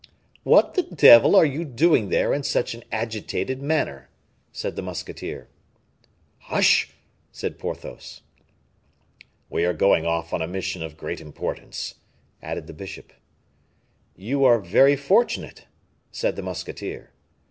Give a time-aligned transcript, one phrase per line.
[0.41, 4.09] "What the devil are you doing there in such an agitated manner?"
[4.51, 5.47] said the musketeer.
[6.39, 6.89] "Hush!"
[7.31, 8.23] said Porthos.
[9.47, 11.93] "We are going off on a mission of great importance,"
[12.41, 13.13] added the bishop.
[14.15, 15.67] "You are very fortunate,"
[16.11, 17.11] said the musketeer.